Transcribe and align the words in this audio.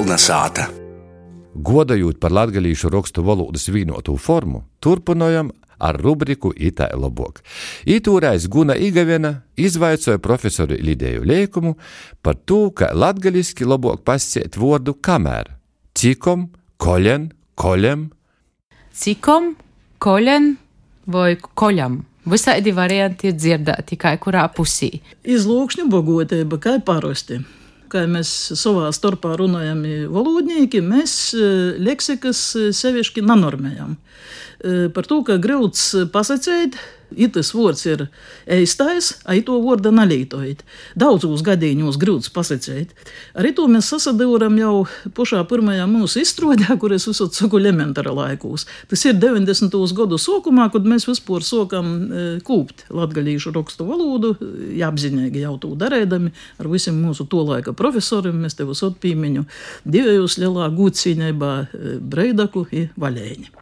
Kolnesāta. 0.00 0.64
Godājot 1.52 2.16
par 2.22 2.32
latviešu 2.32 2.88
rakstu 2.88 3.20
valodas 3.20 3.66
vienotu 3.68 4.14
formu, 4.16 4.62
turpinājam 4.80 5.50
ar 5.76 5.98
rubriku 6.00 6.54
Itāļu 6.56 7.02
labāk. 7.02 7.42
Itūrais 7.84 8.46
Guna 8.48 8.78
Igavena 8.80 9.34
izvaicoja 9.60 10.22
profesoru 10.24 10.80
Lidēju 10.80 11.26
Liekumu 11.28 11.74
par 12.24 12.40
to, 12.48 12.70
ka 12.72 12.94
latgaliski 12.96 13.68
labāk 13.68 14.00
pasciet 14.08 14.56
vārdu 14.56 14.96
kamēr, 14.96 15.52
cikom, 15.92 16.48
koļen, 16.80 17.28
koļem. 17.60 18.08
Cikom, 18.96 19.52
koļen 20.00 20.54
vai 21.12 21.34
koļam. 21.36 22.06
Visādi 22.24 22.72
varianti 22.72 23.34
ir 23.34 23.36
dzirdēti 23.36 23.90
tikai 23.92 24.16
kurā 24.16 24.48
pusī. 24.56 24.94
Izlūkšņu 25.28 25.90
bogotība, 25.92 26.56
kā 26.56 26.78
parasti. 26.80 27.44
Kā 27.90 28.04
mēs 28.06 28.30
savā 28.54 28.90
starpā 28.94 29.34
runājam, 29.40 29.82
valodnieki, 30.14 30.82
mēs 30.84 31.34
leksikas 31.82 32.42
sevišķi 32.78 33.24
nanormējam. 33.26 33.96
Par 34.94 35.08
to, 35.10 35.22
ka 35.26 35.40
grūts 35.42 35.88
pasakīt, 36.14 36.78
Itas 37.16 37.50
vārds 37.56 37.82
ir 37.88 38.04
eistais, 38.50 39.12
ai 39.28 39.40
to 39.46 39.56
vārdu 39.64 39.90
nalītojot. 39.94 40.62
Daudzos 40.98 41.42
gadījumos 41.46 41.98
grūts 42.00 42.30
pasakīt. 42.34 42.92
Arī 43.38 43.52
to 43.56 43.66
mēs 43.70 43.90
sasadūram 43.90 44.58
jau 44.60 44.74
pašā 45.16 45.42
pirmajā 45.50 45.86
mūsu 45.90 46.22
izstrādē, 46.22 46.76
kur 46.80 46.94
es 46.94 47.08
uzsācu 47.10 47.42
saku 47.42 47.60
elementāra 47.60 48.12
laikos. 48.14 48.66
Tas 48.90 49.04
ir 49.08 49.18
90. 49.18 49.74
gadu 49.96 50.20
sākumā, 50.20 50.68
kad 50.74 50.86
mēs 50.86 51.08
vispār 51.08 51.46
sākam 51.46 51.90
e, 51.90 52.26
kūpt 52.46 52.86
latgalīšu 52.94 53.54
rakstu 53.56 53.88
valodu, 53.88 54.34
jāapzinīgi 54.78 55.44
jau 55.44 55.56
to 55.62 55.74
darēdami 55.80 56.34
ar 56.60 56.70
visiem 56.70 57.00
mūsu 57.02 57.26
to 57.30 57.42
laika 57.46 57.74
profesoriem. 57.76 58.38
Mēs 58.44 58.58
tev 58.58 58.72
esot 58.76 59.00
pīmiņu 59.02 59.46
divējos 59.88 60.38
lielā 60.42 60.70
gūcīnībā 60.76 61.52
e, 61.64 61.98
Breidaku 62.00 62.66
i 62.70 62.86
Vaļēņi. 63.00 63.52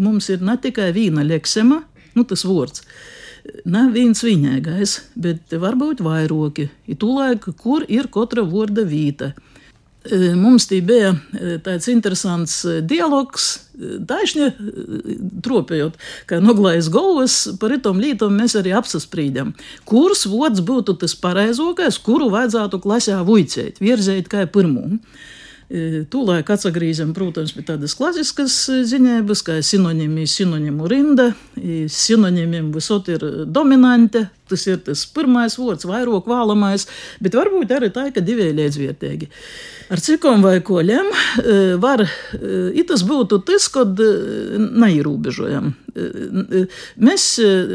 Mums 0.00 0.30
ir 0.32 0.40
ne 0.40 0.54
tikai 0.56 0.90
viena 0.96 1.20
leksema, 1.26 1.82
nu, 2.16 2.26
tas 2.28 2.44
vārds. 2.48 2.84
Nav 3.64 3.94
viens 3.96 4.20
vienīgais, 4.24 4.98
bet 5.16 5.54
varbūt 5.62 6.02
vairāki. 6.04 6.68
Ir 6.90 6.98
tūlēk, 7.00 7.48
kur 7.60 7.86
ir 7.88 8.10
katra 8.12 8.44
vārda 8.46 8.84
vīta. 8.88 9.32
Mums 10.10 10.64
tī 10.64 10.78
bija 10.84 11.10
tāds 11.60 11.84
interesants 11.92 12.62
dialogs, 12.88 13.48
taisni 14.08 14.46
tropējot, 15.44 15.98
ka 16.28 16.38
noglājas 16.40 16.88
galvas 16.92 17.34
par 17.60 17.74
itom 17.76 18.00
lītom 18.00 18.32
mēs 18.40 18.56
arī 18.56 18.72
apsasprīdam. 18.78 19.52
Kurs 19.88 20.24
vots 20.30 20.64
būtu 20.64 20.96
tas 21.02 21.12
pareizākais, 21.20 22.00
kuru 22.00 22.30
vajadzētu 22.32 22.80
klasē 22.80 23.18
vuicēt, 23.28 23.82
virzēt 23.84 24.32
kā 24.32 24.46
pirmo. 24.48 24.86
Tūlēk 25.70 26.48
atgriežam, 26.50 27.12
protams, 27.14 27.52
pie 27.54 27.62
tādas 27.62 27.92
klasiskas 27.94 28.54
ziņības, 28.90 29.42
kā 29.46 29.58
sinonīmi, 29.62 30.24
sinonīmu 30.26 30.88
rinda. 30.90 31.28
Sinonīmiem 31.94 32.72
visot 32.74 33.06
ir 33.12 33.22
dominante, 33.46 34.24
tas 34.50 34.66
ir 34.68 34.80
tas 34.86 35.06
pirmais 35.14 35.56
vārds, 35.58 35.88
vairāk 35.88 36.28
vēlamais, 36.30 36.86
bet 37.22 37.38
varbūt 37.38 37.76
arī 37.76 37.92
tā, 37.94 38.08
ka 38.14 38.24
divi 38.24 38.50
līdzvērtīgi. 38.58 39.30
Ar 39.90 39.98
cikom 39.98 40.44
vai 40.46 40.60
koļiem 40.62 41.08
var, 41.82 42.04
tas 42.90 43.02
būtu 43.06 43.40
tas, 43.46 43.66
kad 43.74 43.98
neierobežojam. 43.98 45.72
Mēs 47.02 47.24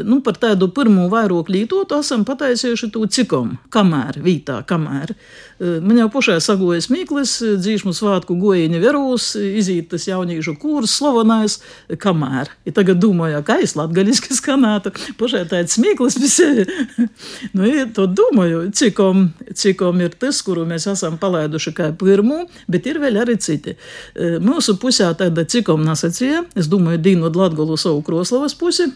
nu, 0.08 0.22
par 0.24 0.38
tādu 0.40 0.70
pirmo 0.72 1.10
vairāk 1.12 1.50
lītotu 1.52 1.98
esam 2.00 2.24
pataisījuši 2.24 2.88
to 2.94 3.04
cikom, 3.12 3.58
kamēr, 3.72 4.16
vītā, 4.24 4.62
kamēr. 4.68 5.12
Man 5.60 6.00
jau 6.00 6.08
pašai 6.12 6.38
sagojas 6.44 6.88
mīklis, 6.92 7.38
dzīšmu 7.60 7.92
svātku 7.96 8.36
gojiņa 8.40 8.80
verūs, 8.80 9.30
izīt 9.36 9.90
tas 9.92 10.08
jauniešu 10.08 10.56
kurs, 10.60 10.96
slavenais, 10.96 11.58
kamēr. 12.00 12.50
Ja 12.68 12.72
tagad 12.76 13.00
domāju, 13.04 13.40
ka 13.44 13.60
es 13.64 13.76
latgaļiski 13.76 14.36
skanētu, 14.36 14.92
pašai 15.20 15.44
tāds 15.52 15.76
mīklis 15.80 16.16
visi 16.20 16.65
nu, 17.56 17.68
to 17.94 18.06
domāju, 18.10 18.66
cikom, 18.74 19.30
cikom 19.54 20.00
ir 20.04 20.14
tas, 20.20 20.40
kuru 20.46 20.66
mēs 20.68 20.88
esam 20.92 21.18
palaiduši 21.20 21.72
kā 21.76 21.90
pirmo, 21.98 22.44
bet 22.70 22.86
ir 22.90 23.00
vēl 23.02 23.20
arī 23.22 23.38
citi. 23.42 23.76
E, 23.76 24.36
mūsu 24.42 24.76
pusē 24.82 25.12
tāda 25.18 25.46
cikom 25.48 25.84
nasacīja, 25.86 26.44
es 26.58 26.70
domāju, 26.72 27.02
dīnot 27.08 27.36
Latgolu 27.38 27.78
savu 27.80 28.02
Kroslavas 28.06 28.56
pusi, 28.58 28.88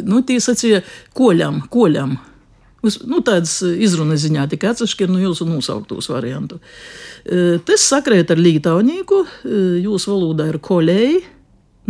nu, 0.00 0.22
tī 0.26 0.38
sacīja 0.42 0.82
koļam, 1.16 1.64
koļam. 1.72 2.16
Uz, 2.82 2.98
nu, 3.06 3.20
tādas 3.22 3.60
izrunas 3.62 4.24
ziņā 4.24 4.48
tikai 4.50 4.72
atsevišķi 4.72 5.06
ir 5.06 5.12
no 5.12 5.20
jūsu 5.22 5.46
nosauktos 5.46 6.08
variantu. 6.10 6.58
E, 7.22 7.60
tas 7.66 7.84
sakrēt 7.92 8.32
ar 8.34 8.42
lītaunīku, 8.42 9.22
e, 9.22 9.60
jūsu 9.84 10.10
valodā 10.10 10.48
ir 10.50 10.58
kolēji, 10.62 11.22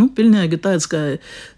nu, 0.01 0.09
pilnīgi 0.17 0.61
tāds 0.63 0.89
kā 0.91 1.03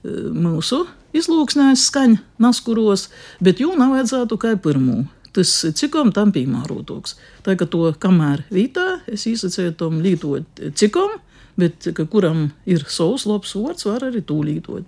mūsu 0.05 0.85
izlūksnēs 1.15 1.89
skaņa 1.91 2.23
naskuros, 2.43 3.09
bet 3.45 3.63
jū 3.63 3.75
nav 3.79 3.95
vajadzētu 3.97 4.41
kā 4.41 4.55
pirmo. 4.61 5.05
Tas 5.35 5.51
cikom 5.75 6.13
tam 6.15 6.31
piemērotoks. 6.35 7.17
Tā 7.47 7.57
kā 7.59 7.67
to 7.67 7.89
kamēr 7.99 8.45
vītā, 8.55 9.01
es 9.11 9.27
īsacēju 9.27 9.75
tom 9.81 9.99
lītot 10.05 10.63
cikom, 10.79 11.17
bet 11.59 11.89
ka 11.97 12.07
kuram 12.11 12.49
ir 12.71 12.87
savs 12.91 13.27
labs 13.27 13.57
vārds, 13.59 13.87
var 13.89 14.07
arī 14.11 14.23
tūlītot. 14.27 14.87